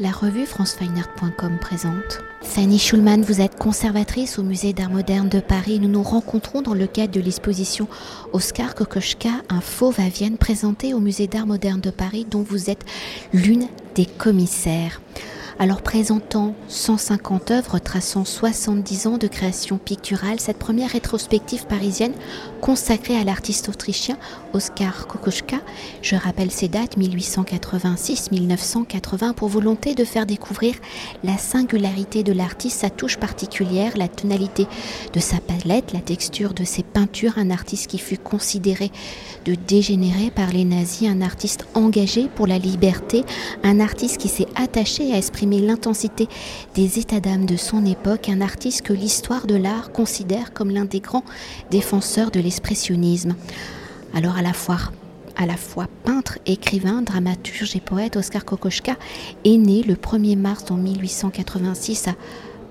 La 0.00 0.12
revue 0.12 0.46
francefineart.com 0.46 1.58
présente. 1.60 2.20
Fanny 2.42 2.78
Schulman, 2.78 3.22
vous 3.22 3.40
êtes 3.40 3.56
conservatrice 3.56 4.38
au 4.38 4.44
musée 4.44 4.72
d'art 4.72 4.90
moderne 4.90 5.28
de 5.28 5.40
Paris. 5.40 5.80
Nous 5.80 5.88
nous 5.88 6.04
rencontrons 6.04 6.62
dans 6.62 6.74
le 6.74 6.86
cadre 6.86 7.12
de 7.12 7.20
l'exposition 7.20 7.88
Oscar 8.32 8.76
Kokoschka, 8.76 9.30
un 9.48 9.60
fauve 9.60 9.98
à 9.98 10.08
Vienne 10.08 10.38
présenté 10.38 10.94
au 10.94 11.00
musée 11.00 11.26
d'art 11.26 11.48
moderne 11.48 11.80
de 11.80 11.90
Paris 11.90 12.24
dont 12.30 12.42
vous 12.42 12.70
êtes 12.70 12.84
l'une 13.32 13.66
des 13.96 14.06
commissaires 14.06 15.00
alors 15.58 15.82
présentant 15.82 16.54
150 16.68 17.50
œuvres 17.50 17.80
traçant 17.80 18.24
70 18.24 19.08
ans 19.08 19.18
de 19.18 19.26
création 19.26 19.78
picturale, 19.78 20.38
cette 20.38 20.58
première 20.58 20.90
rétrospective 20.90 21.66
parisienne 21.66 22.12
consacrée 22.60 23.16
à 23.16 23.24
l'artiste 23.24 23.68
autrichien 23.68 24.16
Oskar 24.52 25.08
Kokoschka, 25.08 25.56
je 26.00 26.14
rappelle 26.14 26.52
ses 26.52 26.68
dates 26.68 26.96
1886-1980 26.96 29.34
pour 29.34 29.48
volonté 29.48 29.96
de 29.96 30.04
faire 30.04 30.26
découvrir 30.26 30.76
la 31.24 31.36
singularité 31.38 32.22
de 32.22 32.32
l'artiste, 32.32 32.78
sa 32.80 32.90
touche 32.90 33.16
particulière, 33.16 33.96
la 33.96 34.06
tonalité 34.06 34.68
de 35.12 35.20
sa 35.20 35.38
palette, 35.40 35.92
la 35.92 36.00
texture 36.00 36.54
de 36.54 36.62
ses 36.62 36.84
peintures, 36.84 37.36
un 37.36 37.50
artiste 37.50 37.90
qui 37.90 37.98
fut 37.98 38.18
considéré 38.18 38.92
de 39.44 39.56
dégénéré 39.56 40.30
par 40.30 40.52
les 40.52 40.64
nazis, 40.64 41.08
un 41.08 41.20
artiste 41.20 41.66
engagé 41.74 42.28
pour 42.36 42.46
la 42.46 42.58
liberté, 42.58 43.24
un 43.64 43.80
artiste 43.80 44.18
qui 44.18 44.28
s'est 44.28 44.46
attaché 44.54 45.12
à 45.12 45.16
exprimer 45.16 45.47
l'intensité 45.50 46.28
des 46.74 46.98
états 46.98 47.20
d'âme 47.20 47.46
de 47.46 47.56
son 47.56 47.86
époque, 47.86 48.28
un 48.28 48.40
artiste 48.40 48.82
que 48.82 48.92
l'histoire 48.92 49.46
de 49.46 49.56
l'art 49.56 49.92
considère 49.92 50.52
comme 50.52 50.70
l'un 50.70 50.84
des 50.84 51.00
grands 51.00 51.24
défenseurs 51.70 52.30
de 52.30 52.40
l'expressionnisme. 52.40 53.34
Alors 54.14 54.36
à 54.36 54.42
la 54.42 54.52
fois 54.52 54.78
la 55.46 55.56
fois 55.56 55.86
peintre, 56.04 56.38
écrivain, 56.46 57.02
dramaturge 57.02 57.76
et 57.76 57.80
poète, 57.80 58.16
Oskar 58.16 58.44
Kokoschka 58.44 58.96
est 59.44 59.56
né 59.56 59.82
le 59.82 59.94
1er 59.94 60.36
mars 60.36 60.64
en 60.70 60.76
1886 60.76 62.08
à 62.08 62.12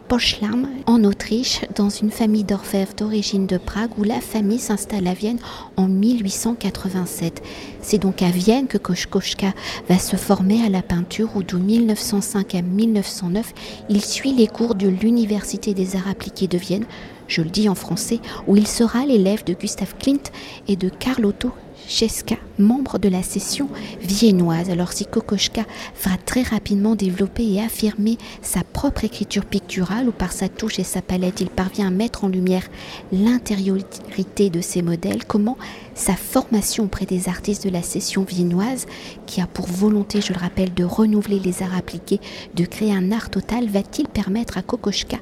Poschlam, 0.07 0.70
en 0.85 1.03
Autriche, 1.03 1.62
dans 1.76 1.90
une 1.90 2.12
famille 2.12 2.45
d'orfèvres 2.45 2.93
d'origine 2.95 3.45
de 3.45 3.57
Prague, 3.57 3.91
où 3.98 4.04
la 4.04 4.21
famille 4.21 4.59
s'installe 4.59 5.05
à 5.05 5.13
Vienne 5.13 5.40
en 5.76 5.90
1887. 5.90 7.43
C'est 7.82 7.98
donc 7.98 8.21
à 8.21 8.29
Vienne 8.29 8.67
que 8.67 8.77
Kokoschka 8.77 9.54
va 9.90 9.99
se 9.99 10.15
former 10.15 10.63
à 10.65 10.70
la 10.70 10.82
peinture, 10.82 11.29
où 11.35 11.43
de 11.43 11.57
1905 11.57 12.55
à 12.55 12.62
1909, 12.62 13.54
il 13.90 14.04
suit 14.04 14.34
les 14.34 14.48
cours 14.48 14.76
de 14.76 14.87
l'Université 14.87 15.73
des 15.73 15.98
arts 15.98 16.07
appliqués 16.10 16.48
de 16.48 16.57
Vienne, 16.57 16.85
je 17.27 17.41
le 17.41 17.49
dis 17.49 17.67
en 17.67 17.76
français, 17.76 18.20
où 18.48 18.55
il 18.55 18.67
sera 18.67 19.05
l'élève 19.05 19.43
de 19.43 19.54
Gustav 19.54 19.93
Klimt 19.99 20.32
et 20.70 20.77
de 20.77 20.87
Karl 20.87 21.26
Otto 21.26 21.51
Cheska, 21.88 22.35
membre 22.60 22.99
de 22.99 23.10
la 23.10 23.24
session 23.24 23.70
viennoise. 24.02 24.70
Alors 24.70 24.91
si 24.91 25.05
Kokoschka 25.05 25.63
va 26.04 26.18
très 26.26 26.41
rapidement 26.41 26.96
développer 26.96 27.46
et 27.46 27.62
affirmer 27.62 28.18
sa 28.41 28.63
propre 28.63 29.05
écriture 29.05 29.46
picturale, 29.46 30.10
où 30.10 30.12
par 30.12 30.32
sa 30.32 30.49
touche 30.49 30.79
et 30.79 30.84
sa 30.84 31.02
palette, 31.02 31.41
il 31.41 31.49
parvient 31.49 31.88
à 31.88 31.91
mettre 31.91 32.24
en 32.24 32.27
lumière 32.27 32.68
l'intériorité 33.12 34.49
de 34.49 34.62
ses 34.62 34.82
modèles, 34.82 35.26
comment 35.26 35.57
sa 35.98 36.15
formation 36.15 36.85
auprès 36.85 37.05
des 37.05 37.27
artistes 37.27 37.65
de 37.65 37.71
la 37.71 37.81
session 37.81 38.23
viennoise, 38.23 38.85
qui 39.26 39.41
a 39.41 39.48
pour 39.48 39.67
volonté, 39.67 40.21
je 40.21 40.31
le 40.31 40.39
rappelle, 40.39 40.73
de 40.73 40.84
renouveler 40.84 41.39
les 41.39 41.63
arts 41.63 41.76
appliqués, 41.76 42.21
de 42.54 42.65
créer 42.65 42.93
un 42.93 43.12
art 43.12 43.29
total, 43.29 43.67
va-t-il 43.67 44.07
permettre 44.07 44.57
à 44.57 44.62
Kokoschka 44.62 45.17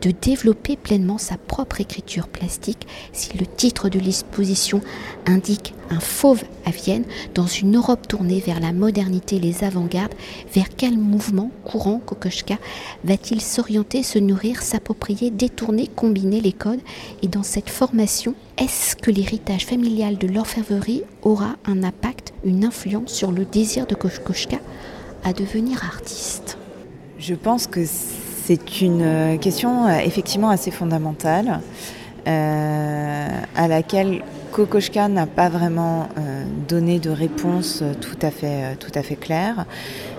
de 0.00 0.12
développer 0.12 0.76
pleinement 0.76 1.18
sa 1.18 1.36
propre 1.36 1.80
écriture 1.80 2.28
plastique 2.28 2.86
si 3.12 3.36
le 3.36 3.44
titre 3.44 3.88
de 3.88 3.98
l'exposition 3.98 4.80
indique 5.26 5.74
un 5.90 6.00
fauve 6.00 6.44
à 6.64 6.70
Vienne, 6.70 7.04
dans 7.34 7.48
une 7.48 7.76
Europe 7.76 8.06
tournée 8.06 8.38
vers 8.38 8.60
la 8.60 8.72
modernité 8.72 9.36
et 9.36 9.40
les 9.40 9.64
avant-gardes, 9.64 10.14
vers 10.54 10.68
quel 10.76 10.96
mouvement 10.96 11.50
courant 11.64 12.00
Kokoschka 12.06 12.58
va-t-il 13.02 13.40
s'orienter, 13.40 14.04
se 14.04 14.20
nourrir, 14.20 14.62
s'approprier, 14.62 15.32
détourner, 15.32 15.88
combiner 15.88 16.40
les 16.40 16.52
codes? 16.52 16.80
Et 17.22 17.28
dans 17.28 17.42
cette 17.42 17.70
formation, 17.70 18.34
est-ce 18.60 18.94
que 18.94 19.10
l'héritage 19.10 19.64
familial 19.64 20.18
de 20.18 20.26
l'orfèvrerie 20.26 21.02
aura 21.22 21.56
un 21.64 21.82
impact, 21.82 22.34
une 22.44 22.64
influence 22.64 23.10
sur 23.10 23.32
le 23.32 23.46
désir 23.46 23.86
de 23.86 23.94
Kokoschka 23.94 24.58
à 25.24 25.32
devenir 25.32 25.82
artiste? 25.82 26.58
Je 27.18 27.34
pense 27.34 27.66
que 27.66 27.80
c'est 27.86 28.82
une 28.82 29.02
euh, 29.02 29.36
question 29.38 29.86
euh, 29.86 29.98
effectivement 30.00 30.50
assez 30.50 30.70
fondamentale 30.70 31.60
euh, 32.28 33.28
à 33.56 33.68
laquelle 33.68 34.22
Kokoschka 34.52 35.08
n'a 35.08 35.26
pas 35.26 35.48
vraiment 35.48 36.08
donné 36.68 36.98
de 36.98 37.10
réponse 37.10 37.84
tout 38.00 38.18
à 38.22 38.30
fait 38.30 39.16
claire. 39.16 39.64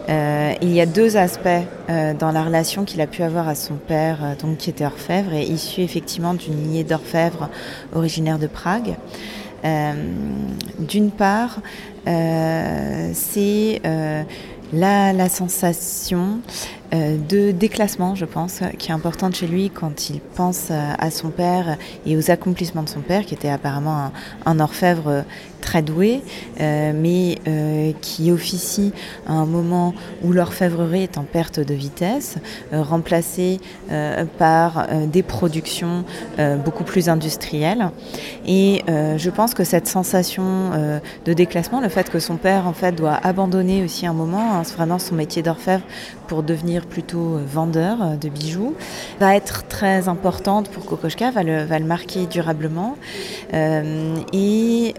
Il 0.09 0.71
y 0.71 0.81
a 0.81 0.85
deux 0.85 1.17
aspects 1.17 1.47
dans 1.87 2.31
la 2.31 2.43
relation 2.43 2.85
qu'il 2.85 3.01
a 3.01 3.07
pu 3.07 3.23
avoir 3.23 3.47
à 3.47 3.55
son 3.55 3.75
père, 3.75 4.35
donc 4.41 4.57
qui 4.57 4.69
était 4.69 4.85
orfèvre 4.85 5.33
et 5.33 5.43
issu 5.43 5.81
effectivement 5.81 6.33
d'une 6.33 6.61
lignée 6.61 6.83
d'orfèvres 6.83 7.49
originaire 7.93 8.39
de 8.39 8.47
Prague. 8.47 8.95
D'une 9.63 11.11
part, 11.11 11.59
c'est 12.05 13.81
la, 14.73 15.29
sensation 15.29 16.19
euh, 16.19 16.80
de 16.91 17.51
déclassement, 17.51 18.15
je 18.15 18.25
pense, 18.25 18.61
qui 18.77 18.91
est 18.91 18.93
importante 18.93 19.35
chez 19.35 19.47
lui 19.47 19.69
quand 19.69 20.09
il 20.09 20.19
pense 20.19 20.67
euh, 20.71 20.93
à 20.97 21.09
son 21.09 21.29
père 21.29 21.77
et 22.05 22.17
aux 22.17 22.31
accomplissements 22.31 22.83
de 22.83 22.89
son 22.89 22.99
père, 22.99 23.25
qui 23.25 23.33
était 23.33 23.49
apparemment 23.49 24.11
un, 24.45 24.59
orfèvre 24.59 25.23
très 25.61 25.81
doué, 25.81 26.21
euh, 26.59 26.91
mais 26.93 27.37
qui 28.01 28.31
officie 28.31 28.91
à 29.27 29.33
un 29.33 29.45
moment 29.45 29.93
où 30.23 30.33
l'orfèvrerie 30.33 31.03
est 31.03 31.17
en 31.17 31.23
perte 31.23 31.59
de 31.59 31.73
vitesse, 31.73 32.37
remplacée 32.73 33.59
par 34.37 34.87
des 35.07 35.23
productions 35.23 36.03
beaucoup 36.65 36.83
plus 36.83 37.09
industrielles. 37.09 37.91
Et 38.45 38.83
je 38.87 39.29
pense 39.29 39.53
que 39.53 39.63
cette 39.63 39.87
sensation 39.87 40.71
de 41.25 41.33
déclassement, 41.33 41.79
le 41.79 41.89
fait 41.89 42.09
que 42.09 42.19
son 42.19 42.37
père 42.37 42.67
en 42.67 42.73
fait 42.73 42.93
doit 42.93 43.19
abandonner 43.23 43.83
aussi 43.83 44.05
un 44.05 44.13
moment 44.13 44.55
hein, 44.55 44.63
vraiment 44.75 44.99
son 44.99 45.15
métier 45.15 45.41
d'orfèvre 45.41 45.83
pour 46.27 46.43
devenir 46.43 46.80
plutôt 46.85 47.35
euh, 47.35 47.43
vendeur 47.45 48.01
euh, 48.01 48.15
de 48.15 48.29
bijoux, 48.29 48.75
va 49.19 49.35
être 49.35 49.67
très 49.67 50.07
importante 50.07 50.69
pour 50.69 50.85
Kokoschka, 50.85 51.31
va 51.31 51.43
le, 51.43 51.85
marquer 51.85 52.25
durablement 52.25 52.97
euh, 53.53 54.15
et, 54.33 54.93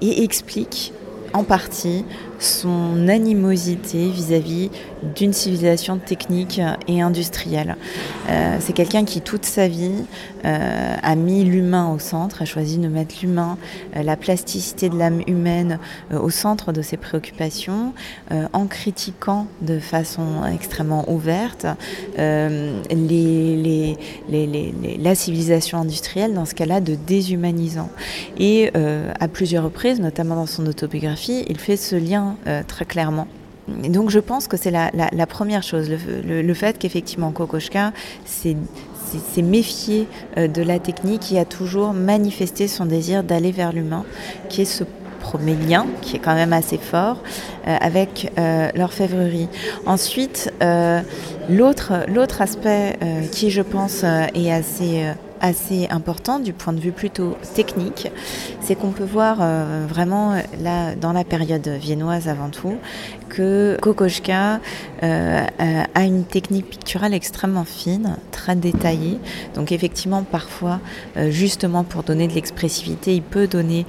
et 0.00 0.22
explique 0.22 0.92
en 1.32 1.44
partie 1.44 2.04
son 2.38 3.08
animosité 3.08 4.08
vis-à-vis 4.08 4.70
d'une 5.14 5.32
civilisation 5.32 5.98
technique 5.98 6.60
et 6.88 7.00
industrielle. 7.00 7.76
Euh, 8.28 8.56
c'est 8.60 8.72
quelqu'un 8.72 9.04
qui 9.04 9.20
toute 9.20 9.44
sa 9.44 9.68
vie 9.68 10.04
euh, 10.44 10.94
a 11.02 11.14
mis 11.14 11.44
l'humain 11.44 11.92
au 11.92 11.98
centre, 11.98 12.42
a 12.42 12.44
choisi 12.44 12.78
de 12.78 12.88
mettre 12.88 13.16
l'humain, 13.22 13.58
euh, 13.96 14.02
la 14.02 14.16
plasticité 14.16 14.88
de 14.88 14.98
l'âme 14.98 15.22
humaine 15.26 15.78
au 16.12 16.30
centre 16.30 16.72
de 16.72 16.82
ses 16.82 16.96
préoccupations, 16.96 17.92
en 18.52 18.66
critiquant 18.66 19.46
de 19.60 19.78
façon 19.78 20.44
extrêmement 20.52 21.10
ouverte 21.10 21.66
la 24.98 25.14
civilisation 25.14 25.78
industrielle, 25.78 26.34
dans 26.34 26.44
ce 26.44 26.54
cas-là 26.54 26.80
de 26.80 26.94
déshumanisant. 26.94 27.90
Et 28.38 28.70
à 28.74 29.28
plusieurs 29.28 29.64
reprises, 29.64 30.00
notamment 30.00 30.36
dans 30.36 30.46
son 30.46 30.66
autobiographie, 30.66 31.44
il 31.48 31.58
fait 31.58 31.76
ce 31.76 31.96
lien 31.96 32.25
euh, 32.46 32.62
très 32.66 32.84
clairement. 32.84 33.26
Et 33.82 33.88
donc 33.88 34.10
je 34.10 34.20
pense 34.20 34.46
que 34.46 34.56
c'est 34.56 34.70
la, 34.70 35.26
première 35.26 35.62
chose, 35.62 35.90
le, 35.90 36.54
fait 36.54 36.78
qu'effectivement 36.78 37.32
Kokoschka 37.32 37.92
s'est 38.24 38.56
méfié 39.42 40.06
euh, 40.36 40.46
de 40.46 40.62
la 40.62 40.78
technique 40.78 41.20
qui 41.22 41.38
a 41.38 41.44
toujours 41.44 41.92
manifesté 41.92 42.68
son 42.68 42.86
désir 42.86 43.24
d'aller 43.24 43.50
vers 43.50 43.72
l'humain, 43.72 44.04
qui 44.48 44.62
est 44.62 44.66
ce 44.66 44.84
premier 45.20 45.56
lien, 45.56 45.86
qui 46.00 46.14
est 46.14 46.20
quand 46.20 46.36
même 46.36 46.52
assez 46.52 46.78
fort, 46.78 47.18
euh, 47.66 47.76
avec 47.80 48.30
l'orfèvrerie. 48.76 49.48
Ensuite, 49.84 50.52
l'autre 51.48 52.40
aspect 52.40 52.96
qui, 53.32 53.50
je 53.50 53.62
pense, 53.62 54.04
est 54.04 54.52
assez 54.52 55.12
assez 55.40 55.86
important 55.90 56.38
du 56.38 56.52
point 56.52 56.72
de 56.72 56.80
vue 56.80 56.92
plutôt 56.92 57.36
technique, 57.54 58.10
c'est 58.60 58.74
qu'on 58.74 58.90
peut 58.90 59.04
voir 59.04 59.38
euh, 59.40 59.86
vraiment 59.88 60.34
là 60.60 60.94
dans 60.94 61.12
la 61.12 61.24
période 61.24 61.68
viennoise 61.68 62.28
avant 62.28 62.50
tout 62.50 62.76
que 63.28 63.76
Kokoschka 63.80 64.60
euh, 65.02 65.44
a 65.94 66.04
une 66.04 66.24
technique 66.24 66.70
picturale 66.70 67.14
extrêmement 67.14 67.64
fine, 67.64 68.16
très 68.30 68.56
détaillée. 68.56 69.18
Donc 69.54 69.72
effectivement 69.72 70.22
parfois 70.22 70.80
euh, 71.16 71.30
justement 71.30 71.84
pour 71.84 72.02
donner 72.02 72.28
de 72.28 72.34
l'expressivité, 72.34 73.14
il 73.14 73.22
peut 73.22 73.46
donner 73.46 73.86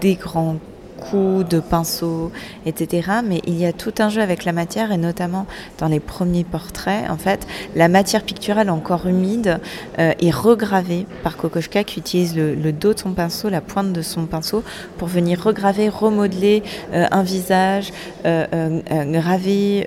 des 0.00 0.14
grands 0.14 0.56
coups, 1.00 1.48
de 1.48 1.60
pinceaux, 1.60 2.30
etc. 2.66 3.08
Mais 3.24 3.40
il 3.46 3.58
y 3.58 3.66
a 3.66 3.72
tout 3.72 3.94
un 3.98 4.08
jeu 4.08 4.20
avec 4.20 4.44
la 4.44 4.52
matière 4.52 4.92
et 4.92 4.98
notamment 4.98 5.46
dans 5.78 5.88
les 5.88 6.00
premiers 6.00 6.44
portraits, 6.44 7.10
en 7.10 7.16
fait, 7.16 7.46
la 7.74 7.88
matière 7.88 8.22
picturale 8.22 8.70
encore 8.70 9.06
humide 9.06 9.60
euh, 9.98 10.12
est 10.20 10.30
regravée 10.30 11.06
par 11.22 11.36
Kokoschka 11.36 11.84
qui 11.84 12.00
utilise 12.00 12.36
le, 12.36 12.72
dos 12.72 12.94
de 12.94 12.98
son 12.98 13.12
pinceau, 13.12 13.48
la 13.48 13.60
pointe 13.60 13.92
de 13.92 14.02
son 14.02 14.26
pinceau 14.26 14.62
pour 14.98 15.08
venir 15.08 15.42
regraver, 15.42 15.88
remodeler 15.88 16.62
euh, 16.92 17.06
un 17.10 17.22
visage, 17.22 17.92
euh, 18.24 18.80
graver 19.12 19.86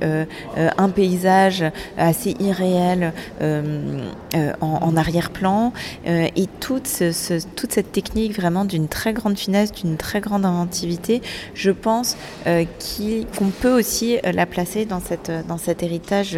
un 0.56 0.89
paysage 0.89 1.63
assez 1.98 2.36
irréel 2.39 3.13
en, 4.62 4.98
arrière-plan 4.98 5.74
et 6.06 6.48
toute, 6.60 6.89
toute 7.56 7.71
cette 7.71 7.92
technique 7.92 8.36
vraiment 8.36 8.65
d'une 8.65 8.88
très 8.88 9.13
grande 9.13 9.38
finesse, 9.38 9.71
d'une 9.71 9.98
très 9.98 10.21
grande 10.21 10.45
inventivité, 10.45 11.02
je 11.53 11.71
pense 11.71 12.17
qu'on 12.45 13.50
peut 13.61 13.73
aussi 13.73 14.17
la 14.23 14.45
placer 14.45 14.85
dans, 14.85 15.01
dans 15.47 15.57
cet 15.57 15.83
héritage 15.83 16.38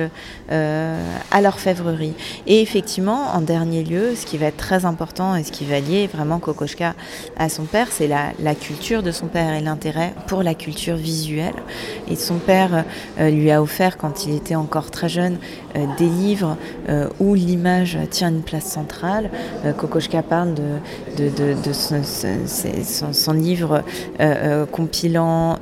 à 0.49 1.41
l'orfèvrerie. 1.41 2.13
Et 2.47 2.61
effectivement, 2.61 3.31
en 3.33 3.41
dernier 3.41 3.83
lieu, 3.83 4.15
ce 4.15 4.25
qui 4.25 4.37
va 4.37 4.47
être 4.47 4.57
très 4.57 4.85
important 4.85 5.35
et 5.35 5.43
ce 5.43 5.51
qui 5.51 5.65
va 5.65 5.79
lier 5.79 6.07
vraiment 6.07 6.39
Kokoschka 6.39 6.95
à 7.37 7.49
son 7.49 7.63
père, 7.63 7.87
c'est 7.91 8.07
la, 8.07 8.55
culture 8.55 9.03
de 9.03 9.11
son 9.11 9.27
père 9.27 9.53
et 9.53 9.61
l'intérêt 9.61 10.13
pour 10.27 10.43
la 10.43 10.53
culture 10.53 10.95
visuelle. 10.95 11.55
Et 12.07 12.15
son 12.15 12.35
père 12.35 12.85
euh, 13.19 13.29
lui 13.29 13.51
a 13.51 13.61
offert, 13.61 13.97
quand 13.97 14.25
il 14.25 14.35
était 14.35 14.55
encore 14.55 14.91
très 14.91 15.09
jeune, 15.09 15.35
euh, 15.35 15.64
des 15.97 16.07
livres 16.07 16.57
euh, 16.89 17.07
où 17.19 17.33
l'image 17.35 17.97
tient 18.09 18.29
une 18.29 18.41
place 18.41 18.65
centrale. 18.65 19.29
Kokoschka 19.77 20.21
parle 20.23 20.53
de, 20.53 20.71
son, 21.73 23.33
livre 23.33 23.83
compilant 24.71 25.57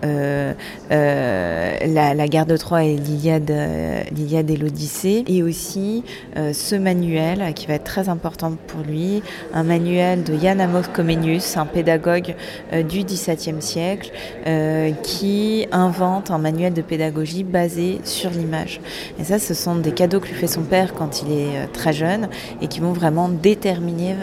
la, 0.89 2.27
guerre 2.27 2.45
de 2.45 2.57
Troie 2.57 2.83
et 2.83 2.95
l'Iliade 2.95 3.50
et 3.51 4.57
l'Odyssée, 4.57 5.24
et 5.27 5.44
aussi 5.44 6.04
ce 6.36 6.75
manuel 6.75 7.54
qui 7.54 7.68
va 7.68 7.75
être 7.75 7.83
très 7.83 8.10
important 8.10 8.54
pour 8.68 8.81
lui, 8.81 9.21
un 9.54 9.63
manuel 9.63 10.24
de 10.24 10.38
Jan 10.38 10.60
Amos 10.60 10.83
Comenius, 10.94 11.57
un 11.57 11.65
pédagogue 11.65 12.36
euh, 12.74 12.83
du 12.83 13.04
XVIIe 13.04 13.62
siècle, 13.62 14.12
euh, 14.48 14.92
qui 15.04 15.68
invente 15.71 16.31
un 16.31 16.38
manuel 16.38 16.74
de 16.74 16.81
pédagogie 16.81 17.44
basé 17.44 18.00
sur 18.04 18.30
l'image. 18.30 18.81
Et 19.19 19.24
ça, 19.24 19.39
ce 19.39 19.54
sont 19.54 19.75
des 19.75 19.92
cadeaux 20.03 20.19
que 20.19 20.27
lui 20.27 20.35
fait 20.35 20.47
son 20.47 20.63
père 20.63 20.94
quand 20.94 21.21
il 21.21 21.31
est 21.31 21.57
euh, 21.57 21.65
très 21.71 21.94
jeune 21.94 22.27
et 22.61 22.67
qui 22.67 22.81
vont 22.81 22.91
vraiment 22.91 23.29
déterminer, 23.29 24.15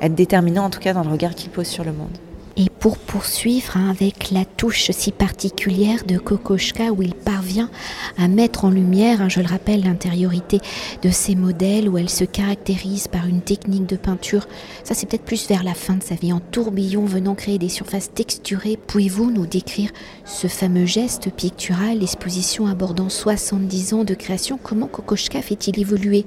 être 0.00 0.14
déterminants 0.14 0.64
en 0.64 0.70
tout 0.70 0.80
cas 0.80 0.94
dans 0.94 1.04
le 1.04 1.10
regard 1.10 1.34
qu'il 1.34 1.50
pose 1.50 1.66
sur 1.66 1.84
le 1.84 1.92
monde. 1.92 2.16
Et 2.56 2.68
pour 2.68 2.98
poursuivre 2.98 3.76
hein, 3.76 3.90
avec 3.90 4.30
la 4.30 4.44
touche 4.44 4.90
si 4.90 5.12
particulière 5.12 6.04
de 6.04 6.18
Kokoschka 6.18 6.90
où 6.90 7.02
il 7.02 7.14
parvient 7.14 7.70
à 8.18 8.28
mettre 8.28 8.64
en 8.64 8.70
lumière, 8.70 9.22
hein, 9.22 9.28
je 9.28 9.40
le 9.40 9.46
rappelle, 9.46 9.84
l'intériorité 9.84 10.60
de 11.02 11.10
ces 11.10 11.36
modèles 11.36 11.88
où 11.88 11.96
elle 11.96 12.10
se 12.10 12.24
caractérise 12.24 13.08
par 13.08 13.26
une 13.26 13.40
technique 13.40 13.86
de 13.86 13.96
peinture, 13.96 14.46
ça 14.84 14.94
c'est 14.94 15.06
peut-être 15.06 15.24
plus 15.24 15.48
vers 15.48 15.62
la 15.62 15.74
fin 15.74 15.94
de 15.94 16.02
sa 16.02 16.16
vie, 16.16 16.32
en 16.32 16.40
tourbillon 16.40 17.04
venant 17.04 17.34
créer 17.34 17.58
des 17.58 17.68
surfaces 17.68 18.12
texturées. 18.12 18.78
Pouvez-vous 18.86 19.30
nous 19.30 19.46
décrire 19.46 19.90
ce 20.24 20.46
fameux 20.48 20.86
geste 20.86 21.30
pictural, 21.30 21.98
l'exposition 22.00 22.66
abordant 22.66 23.08
70 23.08 23.94
ans 23.94 24.04
de 24.04 24.14
création? 24.14 24.58
Comment 24.62 24.86
Kokoschka 24.86 25.40
fait-il 25.40 25.78
évoluer 25.78 26.26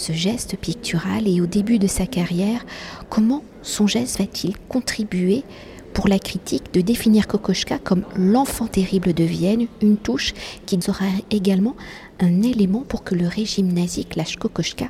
ce 0.00 0.14
geste 0.14 0.56
pictural 0.56 1.28
et 1.28 1.42
au 1.42 1.46
début 1.46 1.78
de 1.78 1.86
sa 1.86 2.06
carrière, 2.06 2.64
comment 3.10 3.44
son 3.62 3.86
geste 3.86 4.18
va-t-il 4.18 4.56
contribuer 4.68 5.44
pour 5.92 6.08
la 6.08 6.18
critique 6.18 6.72
de 6.72 6.80
définir 6.80 7.26
Kokoschka 7.26 7.78
comme 7.78 8.04
l'enfant 8.16 8.66
terrible 8.66 9.12
de 9.12 9.24
Vienne, 9.24 9.66
une 9.82 9.98
touche 9.98 10.32
qui 10.64 10.80
sera 10.80 11.04
également 11.30 11.76
un 12.18 12.42
élément 12.42 12.80
pour 12.80 13.04
que 13.04 13.14
le 13.14 13.28
régime 13.28 13.72
nazi 13.72 14.06
clash 14.06 14.36
Kokoschka 14.36 14.86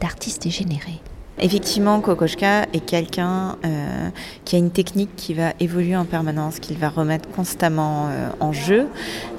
d'artiste 0.00 0.42
dégénéré 0.42 1.00
Effectivement, 1.42 2.00
Kokoschka 2.00 2.66
est 2.72 2.86
quelqu'un 2.86 3.56
euh, 3.64 4.08
qui 4.44 4.54
a 4.54 4.60
une 4.60 4.70
technique 4.70 5.10
qui 5.16 5.34
va 5.34 5.54
évoluer 5.58 5.96
en 5.96 6.04
permanence, 6.04 6.60
qu'il 6.60 6.78
va 6.78 6.88
remettre 6.88 7.28
constamment 7.30 8.06
euh, 8.06 8.28
en 8.38 8.52
jeu. 8.52 8.86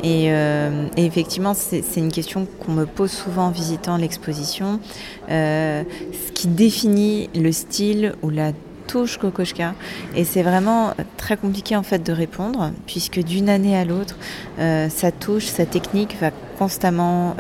Euh, 0.04 0.88
et, 0.98 1.06
effectivement, 1.06 1.54
c'est 1.54 1.82
une 1.96 2.12
question 2.12 2.46
qu'on 2.60 2.74
me 2.74 2.86
pose 2.86 3.10
souvent 3.10 3.46
en 3.46 3.52
visitant 3.52 3.96
l'exposition. 3.96 4.82
ce 5.30 5.86
qui 6.34 6.48
définit 6.50 7.30
le 7.36 7.54
style 7.54 8.16
ou 8.22 8.30
la 8.30 8.52
touche 8.86 9.18
Kokoschka 9.18 9.74
et 10.14 10.26
c'est 10.26 10.44
vraiment 10.44 10.94
très 11.16 11.38
compliqué 11.38 11.78
en 11.78 11.84
fait 11.84 12.04
de 12.04 12.12
répondre 12.12 12.72
puisque 12.86 13.24
d'une 13.24 13.48
année 13.48 13.78
à 13.78 13.86
l'autre 13.86 14.18
sa 14.58 15.12
touche, 15.12 15.46
sa 15.46 15.66
technique 15.66 16.18
va 16.20 16.32
constamment 16.54 17.36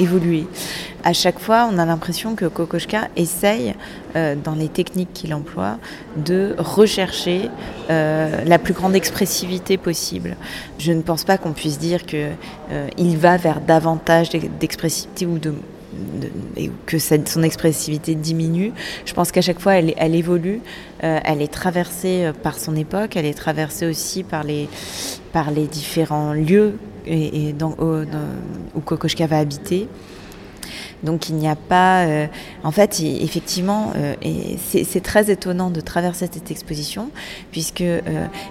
évoluer 0.00 0.46
à 1.06 1.12
chaque 1.12 1.38
fois, 1.38 1.68
on 1.72 1.78
a 1.78 1.86
l'impression 1.86 2.34
que 2.34 2.46
Kokoschka 2.46 3.06
essaye, 3.14 3.76
euh, 4.16 4.34
dans 4.34 4.56
les 4.56 4.66
techniques 4.66 5.12
qu'il 5.12 5.34
emploie, 5.34 5.78
de 6.16 6.56
rechercher 6.58 7.48
euh, 7.90 8.42
la 8.44 8.58
plus 8.58 8.74
grande 8.74 8.96
expressivité 8.96 9.76
possible. 9.76 10.36
Je 10.80 10.90
ne 10.90 11.02
pense 11.02 11.22
pas 11.22 11.38
qu'on 11.38 11.52
puisse 11.52 11.78
dire 11.78 12.06
qu'il 12.06 12.34
euh, 12.72 13.16
va 13.18 13.36
vers 13.36 13.60
davantage 13.60 14.30
d'expressivité 14.58 15.26
ou 15.26 15.38
que 16.86 16.98
son 16.98 17.42
expressivité 17.44 18.16
diminue. 18.16 18.72
Je 19.04 19.14
pense 19.14 19.30
qu'à 19.30 19.42
chaque 19.42 19.60
fois, 19.60 19.76
elle, 19.76 20.14
évolue, 20.16 20.60
elle 20.98 21.40
est 21.40 21.52
traversée 21.52 22.32
par 22.42 22.58
son 22.58 22.74
époque, 22.74 23.16
elle 23.16 23.26
est 23.26 23.38
traversée 23.38 23.86
aussi 23.86 24.24
par 24.24 24.42
les 24.42 24.68
différents 25.70 26.32
lieux 26.32 26.74
où 27.08 28.80
Kokoschka 28.80 29.26
va 29.26 29.38
habiter. 29.38 29.88
Donc 31.02 31.28
il 31.28 31.36
n'y 31.36 31.48
a 31.48 31.56
pas, 31.56 32.04
euh, 32.04 32.26
en 32.64 32.70
fait, 32.70 33.00
effectivement, 33.00 33.92
euh, 33.96 34.14
c'est 34.58 35.02
très 35.02 35.30
étonnant 35.30 35.70
de 35.70 35.80
traverser 35.80 36.28
cette 36.30 36.50
exposition 36.50 37.10
puisque 37.52 37.82
euh, 37.82 38.00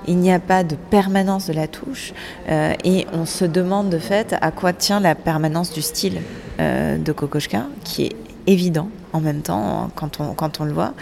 il 0.08 0.18
n'y 0.18 0.32
a 0.32 0.40
pas 0.40 0.64
de 0.64 0.76
permanence 0.76 1.48
de 1.48 1.54
la 1.54 1.68
touche 1.68 2.14
et 2.50 3.06
on 3.14 3.26
se 3.26 3.46
demande 3.46 3.90
de 3.90 3.98
fait 3.98 4.36
à 4.42 4.52
quoi 4.52 4.74
tient 4.74 5.00
la 5.00 5.16
permanence 5.16 5.72
du 5.74 5.82
style 5.82 6.22
de 6.60 7.12
Kokoschka, 7.12 7.66
qui 7.84 8.06
est 8.06 8.16
évident 8.48 8.90
en 9.14 9.22
même 9.22 9.42
temps 9.42 9.90
quand 9.96 10.20
on, 10.20 10.34
quand 10.34 10.60
on 10.60 10.66
le 10.66 10.74
voit. 10.74 10.94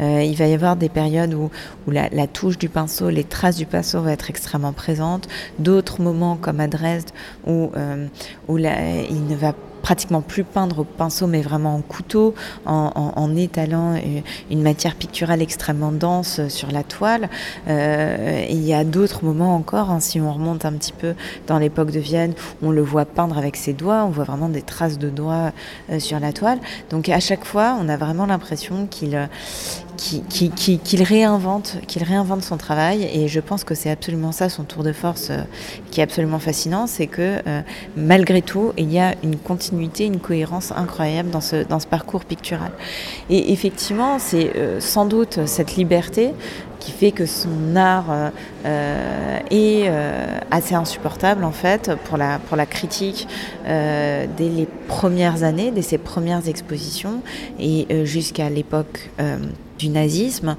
il 0.00 0.34
va 0.36 0.46
y 0.46 0.54
avoir 0.54 0.76
des 0.76 0.88
périodes 0.88 1.34
où, 1.34 1.50
où 1.86 1.90
la, 1.90 2.26
touche 2.26 2.58
du 2.58 2.68
pinceau, 2.68 3.10
les 3.10 3.24
traces 3.24 3.56
du 3.56 3.66
pinceau 3.66 4.00
vont 4.00 4.08
être 4.08 4.30
extrêmement 4.30 4.72
présentes, 4.72 5.28
d'autres 5.58 6.02
moments 6.02 6.36
comme 6.36 6.60
à 6.60 6.66
Dresde 6.66 7.10
où, 7.46 7.70
où 8.48 8.56
la, 8.56 9.02
il 9.08 9.26
ne 9.26 9.36
va 9.36 9.54
pratiquement 9.82 10.20
plus 10.20 10.44
peindre 10.44 10.80
au 10.80 10.84
pinceau, 10.84 11.26
mais 11.26 11.42
vraiment 11.42 11.74
en 11.74 11.80
couteau, 11.80 12.34
en, 12.66 13.36
étalant 13.36 13.94
une 14.50 14.62
matière 14.62 14.96
picturale 14.96 15.40
extrêmement 15.40 15.92
dense 15.92 16.40
sur 16.48 16.70
la 16.70 16.82
toile. 16.82 17.28
Euh, 17.68 18.44
il 18.48 18.62
y 18.64 18.74
a 18.74 18.84
d'autres 18.84 19.24
moments 19.24 19.54
encore, 19.54 19.90
hein, 19.90 20.00
si 20.00 20.20
on 20.20 20.32
remonte 20.32 20.64
un 20.64 20.72
petit 20.72 20.92
peu 20.92 21.14
dans 21.46 21.58
l'époque 21.58 21.90
de 21.90 22.00
Vienne, 22.00 22.34
on 22.62 22.70
le 22.70 22.82
voit 22.82 23.04
peindre 23.04 23.38
avec 23.38 23.56
ses 23.56 23.72
doigts, 23.72 24.04
on 24.04 24.10
voit 24.10 24.24
vraiment 24.24 24.48
des 24.48 24.62
traces 24.62 24.98
de 24.98 25.08
doigts 25.08 25.52
euh, 25.90 25.98
sur 25.98 26.20
la 26.20 26.32
toile. 26.32 26.58
Donc 26.90 27.08
à 27.08 27.20
chaque 27.20 27.44
fois, 27.44 27.76
on 27.80 27.88
a 27.88 27.96
vraiment 27.96 28.26
l'impression 28.26 28.86
qu'il 28.86 29.28
qu'il 30.00 31.02
réinvente, 31.02 31.76
qu'il 31.86 32.02
réinvente 32.02 32.42
son 32.42 32.56
travail. 32.56 33.08
Et 33.12 33.28
je 33.28 33.40
pense 33.40 33.64
que 33.64 33.74
c'est 33.74 33.90
absolument 33.90 34.32
ça 34.32 34.48
son 34.48 34.64
tour 34.64 34.82
de 34.82 34.92
force 34.92 35.28
euh, 35.30 35.42
qui 35.90 36.00
est 36.00 36.02
absolument 36.02 36.38
fascinant, 36.38 36.86
c'est 36.86 37.06
que 37.06 37.40
euh, 37.46 37.60
malgré 37.96 38.42
tout, 38.42 38.72
il 38.76 38.90
y 38.90 38.98
a 38.98 39.14
une 39.22 39.36
continuité, 39.36 39.69
une 39.72 40.20
cohérence 40.20 40.72
incroyable 40.72 41.30
dans 41.30 41.40
ce, 41.40 41.64
parcours 41.88 42.24
pictural. 42.24 42.70
Et 43.28 43.52
effectivement, 43.52 44.18
c'est 44.18 44.56
euh, 44.56 44.80
sans 44.80 45.06
doute 45.06 45.46
cette 45.46 45.76
liberté 45.76 46.32
qui 46.78 46.92
fait 46.92 47.12
que 47.12 47.26
son 47.26 47.76
art 47.76 48.30
est 48.64 49.90
assez 50.50 50.74
insupportable 50.74 51.44
en 51.44 51.50
fait 51.50 51.90
pour 52.04 52.16
la, 52.16 52.38
pour 52.38 52.56
la 52.56 52.64
critique 52.64 53.28
dès 53.66 54.28
les 54.38 54.66
premières 54.88 55.42
années, 55.42 55.72
dès 55.72 55.82
ses 55.82 55.98
premières 55.98 56.48
expositions 56.48 57.20
et 57.58 57.86
jusqu'à 58.06 58.48
l'époque 58.48 59.10
du 59.78 59.90
nazisme. 59.90 60.56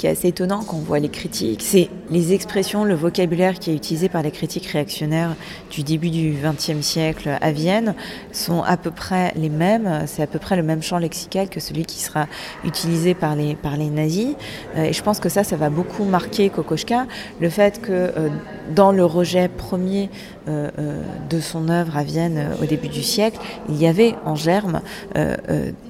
Euh, 0.00 0.06
qui 0.06 0.06
est 0.06 0.10
assez 0.10 0.28
étonnant 0.28 0.62
quand 0.66 0.76
on 0.76 0.80
voit 0.80 0.98
les 0.98 1.10
critiques, 1.10 1.62
c'est 1.62 1.90
les 2.10 2.32
expressions, 2.32 2.84
le 2.84 2.94
vocabulaire 2.94 3.58
qui 3.58 3.70
est 3.70 3.74
utilisé 3.74 4.08
par 4.08 4.22
les 4.22 4.30
critiques 4.30 4.66
réactionnaires 4.66 5.36
du 5.70 5.82
début 5.82 6.08
du 6.08 6.36
XXe 6.42 6.80
siècle 6.80 7.36
à 7.40 7.52
Vienne 7.52 7.94
sont 8.32 8.62
à 8.62 8.78
peu 8.78 8.90
près 8.90 9.32
les 9.36 9.50
mêmes. 9.50 10.04
C'est 10.06 10.22
à 10.22 10.26
peu 10.26 10.38
près 10.38 10.56
le 10.56 10.62
même 10.62 10.82
champ 10.82 10.98
lexical 10.98 11.50
que 11.50 11.60
celui 11.60 11.84
qui 11.84 12.00
sera 12.00 12.26
utilisé 12.64 13.14
par 13.14 13.36
les, 13.36 13.54
par 13.54 13.76
les 13.76 13.90
nazis. 13.90 14.34
Euh, 14.76 14.84
et 14.84 14.92
je 14.94 15.02
pense 15.02 15.20
que 15.20 15.28
ça, 15.28 15.44
ça 15.44 15.56
va 15.56 15.68
beaucoup 15.68 16.04
marquer 16.04 16.48
Kokoschka. 16.48 17.06
Le 17.40 17.50
fait 17.50 17.80
que 17.82 17.92
euh, 17.92 18.28
dans 18.74 18.92
le 18.92 19.04
rejet 19.04 19.48
premier 19.48 20.08
de 20.46 21.38
son 21.38 21.68
œuvre 21.68 21.96
à 21.96 22.02
Vienne 22.02 22.48
au 22.60 22.64
début 22.64 22.88
du 22.88 23.04
siècle, 23.04 23.38
il 23.68 23.76
y 23.76 23.86
avait 23.86 24.16
en 24.24 24.34
germe 24.34 24.80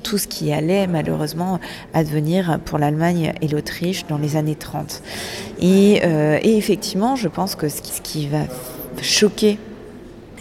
tout 0.03 0.19
ce 0.19 0.27
qui 0.27 0.53
allait 0.53 0.87
malheureusement 0.87 1.61
advenir 1.95 2.59
pour 2.67 2.77
l'Allemagne 2.77 3.33
et 3.41 3.49
l'Autriche 3.49 4.00
dans 4.09 4.19
les 4.19 4.37
années 4.37 4.57
30. 4.57 5.03
Et 5.61 6.01
et 6.43 6.57
effectivement, 6.57 7.17
je 7.17 7.29
pense 7.29 7.55
que 7.55 7.69
ce 7.69 7.81
qui 7.81 8.29
va 8.29 8.41
choquer 9.03 9.59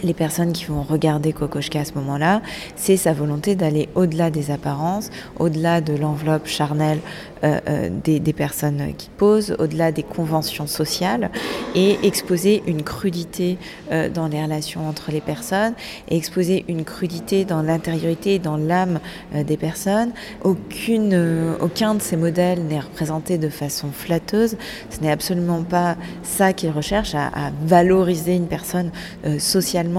les 0.02 0.14
personnes 0.14 0.52
qui 0.52 0.64
vont 0.64 0.82
regarder 0.82 1.32
Kokoschka 1.32 1.80
à 1.80 1.84
ce 1.84 1.94
moment-là, 1.94 2.42
c'est 2.76 2.96
sa 2.96 3.12
volonté 3.12 3.54
d'aller 3.54 3.88
au-delà 3.94 4.30
des 4.30 4.50
apparences, 4.50 5.10
au-delà 5.38 5.80
de 5.80 5.94
l'enveloppe 5.94 6.46
charnelle 6.46 7.00
euh, 7.42 7.58
euh, 7.68 7.88
des, 8.04 8.32
personnes 8.34 8.92
qui 8.98 9.08
posent, 9.16 9.56
au-delà 9.58 9.92
des 9.92 10.02
conventions 10.02 10.66
sociales, 10.66 11.30
et 11.74 11.98
exposer 12.02 12.62
une 12.66 12.82
crudité 12.82 13.56
euh, 13.90 14.10
dans 14.10 14.28
les 14.28 14.42
relations 14.42 14.86
entre 14.86 15.10
les 15.10 15.22
personnes, 15.22 15.72
et 16.08 16.16
exposer 16.16 16.66
une 16.68 16.84
crudité 16.84 17.46
dans 17.46 17.62
l'intériorité, 17.62 18.38
dans 18.38 18.58
l'âme 18.58 19.00
des 19.34 19.56
personnes. 19.56 20.12
Aucun 20.42 21.94
de 21.94 22.02
ces 22.02 22.16
modèles 22.16 22.62
n'est 22.64 22.80
représenté 22.80 23.38
de 23.38 23.48
façon 23.48 23.88
flatteuse. 23.90 24.56
Ce 24.90 25.00
n'est 25.00 25.10
absolument 25.10 25.62
pas 25.62 25.96
ça 26.22 26.52
qu'il 26.52 26.70
recherche, 26.70 27.14
à, 27.14 27.28
à, 27.28 27.50
valoriser 27.64 28.36
une 28.36 28.48
personne 28.48 28.90
socialement, 29.38 29.89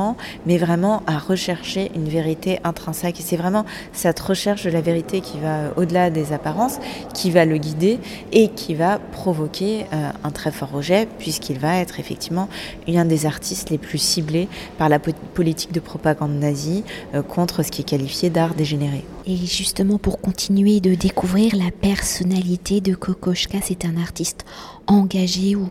mais 0.46 0.58
vraiment 0.58 1.04
à 1.08 1.18
rechercher 1.18 1.92
une 1.96 2.08
vérité 2.08 2.60
intrinsèque. 2.64 3.18
C'est 3.20 3.38
vraiment 3.38 3.66
cette 3.94 4.20
recherche 4.20 4.64
de 4.64 4.70
la 4.70 4.82
vérité 4.82 5.22
qui 5.22 5.40
va 5.40 5.72
au-delà 5.76 6.10
des 6.10 6.34
apparences, 6.34 6.80
qui 7.14 7.32
va 7.32 7.46
le 7.46 7.58
guider 7.58 8.00
et 8.32 8.50
qui 8.50 8.76
va 8.76 9.00
provoquer 9.00 9.86
euh, 9.94 10.12
un 10.24 10.32
très 10.32 10.52
fort 10.52 10.72
rejet 10.72 11.08
puisqu'il 11.20 11.60
va 11.60 11.78
être 11.78 12.00
effectivement 12.00 12.48
un 12.88 13.06
des 13.06 13.26
artistes 13.26 13.70
les 13.70 13.78
plus 13.78 13.98
ciblés 13.98 14.48
par 14.78 14.90
la 14.90 15.00
politique 15.00 15.72
de 15.72 15.80
propagande 15.80 16.34
nazie 16.34 16.84
euh, 17.14 17.22
contre 17.22 17.64
ce 17.64 17.72
qui 17.72 17.82
est 17.82 17.86
qualifié 17.86 18.30
d'art 18.30 18.54
dégénéré. 18.54 19.04
Et 19.26 19.36
justement 19.36 19.98
pour 19.98 20.20
continuer 20.20 20.80
de 20.80 20.96
découvrir 20.96 21.56
la 21.56 21.72
personnalité 21.72 22.82
de 22.82 22.96
Kokoschka, 22.96 23.60
c'est 23.62 23.86
un 23.86 23.98
artiste 23.98 24.46
engagé 24.88 25.56
ou 25.56 25.70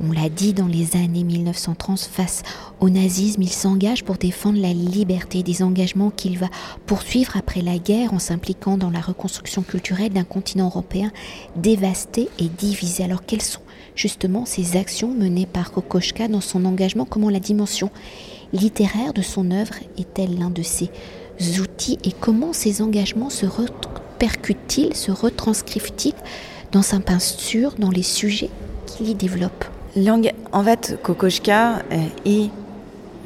on 0.00 0.10
l'a 0.10 0.28
dit 0.28 0.52
dans 0.52 0.66
les 0.66 0.96
années 0.96 1.24
1930, 1.24 2.00
face 2.00 2.42
au 2.80 2.90
nazisme, 2.90 3.42
il 3.42 3.52
s'engage 3.52 4.04
pour 4.04 4.16
défendre 4.16 4.60
la 4.60 4.72
liberté, 4.72 5.42
des 5.42 5.62
engagements 5.62 6.10
qu'il 6.10 6.38
va 6.38 6.48
poursuivre 6.86 7.36
après 7.36 7.60
la 7.60 7.78
guerre 7.78 8.12
en 8.12 8.18
s'impliquant 8.18 8.76
dans 8.76 8.90
la 8.90 9.00
reconstruction 9.00 9.62
culturelle 9.62 10.12
d'un 10.12 10.24
continent 10.24 10.66
européen 10.66 11.12
dévasté 11.56 12.28
et 12.38 12.48
divisé. 12.48 13.04
Alors 13.04 13.24
quelles 13.24 13.42
sont 13.42 13.60
justement 13.94 14.46
ces 14.46 14.76
actions 14.76 15.14
menées 15.14 15.46
par 15.46 15.70
Kokoschka 15.70 16.28
dans 16.28 16.40
son 16.40 16.64
engagement? 16.64 17.04
Comment 17.04 17.30
la 17.30 17.40
dimension 17.40 17.90
littéraire 18.52 19.12
de 19.12 19.22
son 19.22 19.50
œuvre 19.52 19.74
est-elle 19.96 20.38
l'un 20.38 20.50
de 20.50 20.62
ses 20.62 20.90
outils? 21.60 21.98
Et 22.04 22.12
comment 22.12 22.52
ces 22.52 22.82
engagements 22.82 23.30
se 23.30 23.46
répercutent-ils, 23.46 24.94
se 24.96 25.12
retranscrivent-ils 25.12 26.14
dans 26.72 26.82
sa 26.82 26.98
peinture, 26.98 27.74
dans 27.78 27.90
les 27.90 28.02
sujets 28.02 28.50
qu'il 28.86 29.08
y 29.08 29.14
développe? 29.14 29.64
En 30.52 30.62
fait, 30.64 30.98
Kokoschka 31.02 31.82
est, 32.24 32.50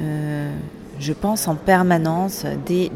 euh, 0.01 0.51
je 0.99 1.13
pense, 1.13 1.47
en 1.47 1.55
permanence, 1.55 2.45
dès, 2.65 2.91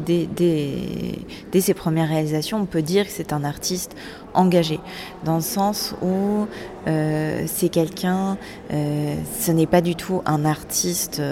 ses 1.60 1.74
premières 1.74 2.08
réalisations, 2.08 2.58
on 2.58 2.66
peut 2.66 2.82
dire 2.82 3.06
que 3.06 3.12
c'est 3.12 3.32
un 3.32 3.44
artiste 3.44 3.96
engagé, 4.34 4.80
dans 5.24 5.36
le 5.36 5.42
sens 5.42 5.94
où 6.02 6.46
euh, 6.86 7.44
c'est 7.46 7.68
quelqu'un, 7.68 8.36
euh, 8.72 9.14
ce 9.40 9.52
n'est 9.52 9.66
pas 9.66 9.80
du 9.80 9.94
tout 9.94 10.22
un 10.26 10.44
artiste 10.44 11.22